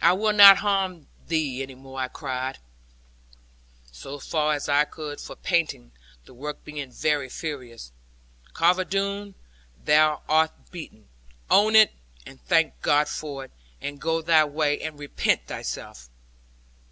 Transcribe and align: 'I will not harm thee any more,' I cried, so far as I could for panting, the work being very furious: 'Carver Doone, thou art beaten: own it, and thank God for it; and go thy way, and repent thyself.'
'I 0.00 0.12
will 0.12 0.32
not 0.32 0.58
harm 0.58 1.08
thee 1.26 1.60
any 1.60 1.74
more,' 1.74 1.98
I 2.00 2.06
cried, 2.06 2.58
so 3.90 4.20
far 4.20 4.54
as 4.54 4.68
I 4.68 4.84
could 4.84 5.20
for 5.20 5.34
panting, 5.34 5.90
the 6.24 6.32
work 6.34 6.62
being 6.62 6.88
very 6.92 7.28
furious: 7.28 7.90
'Carver 8.52 8.84
Doone, 8.84 9.34
thou 9.84 10.22
art 10.28 10.52
beaten: 10.70 11.08
own 11.50 11.74
it, 11.74 11.92
and 12.24 12.40
thank 12.44 12.80
God 12.80 13.08
for 13.08 13.44
it; 13.46 13.50
and 13.80 14.00
go 14.00 14.22
thy 14.22 14.44
way, 14.44 14.80
and 14.80 15.00
repent 15.00 15.48
thyself.' 15.48 16.10